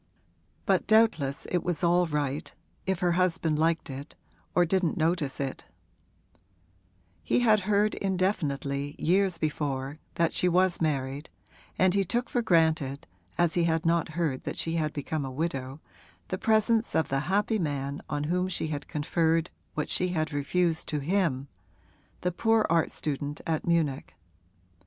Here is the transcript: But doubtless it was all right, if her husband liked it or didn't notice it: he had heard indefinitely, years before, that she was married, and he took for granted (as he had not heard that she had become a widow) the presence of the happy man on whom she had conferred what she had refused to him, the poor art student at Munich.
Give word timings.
But 0.65 0.87
doubtless 0.87 1.45
it 1.51 1.63
was 1.63 1.83
all 1.83 2.07
right, 2.07 2.51
if 2.87 3.01
her 3.01 3.11
husband 3.11 3.59
liked 3.59 3.87
it 3.87 4.15
or 4.55 4.65
didn't 4.65 4.97
notice 4.97 5.39
it: 5.39 5.65
he 7.21 7.41
had 7.41 7.59
heard 7.69 7.93
indefinitely, 7.93 8.95
years 8.97 9.37
before, 9.37 9.99
that 10.15 10.33
she 10.33 10.49
was 10.49 10.81
married, 10.81 11.29
and 11.77 11.93
he 11.93 12.03
took 12.03 12.31
for 12.31 12.41
granted 12.41 13.05
(as 13.37 13.53
he 13.53 13.65
had 13.65 13.85
not 13.85 14.09
heard 14.17 14.43
that 14.43 14.57
she 14.57 14.73
had 14.73 14.91
become 14.91 15.23
a 15.23 15.29
widow) 15.29 15.79
the 16.29 16.39
presence 16.39 16.95
of 16.95 17.09
the 17.09 17.19
happy 17.29 17.59
man 17.59 18.01
on 18.09 18.23
whom 18.23 18.47
she 18.47 18.69
had 18.69 18.87
conferred 18.87 19.51
what 19.75 19.87
she 19.87 20.07
had 20.07 20.33
refused 20.33 20.87
to 20.87 20.97
him, 20.97 21.47
the 22.21 22.31
poor 22.31 22.65
art 22.71 22.89
student 22.89 23.39
at 23.45 23.67
Munich. 23.67 24.15